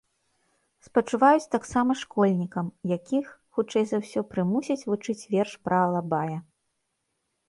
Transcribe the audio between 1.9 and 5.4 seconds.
школьнікам, якіх, хутчэй за ўсё, прымусяць вучыць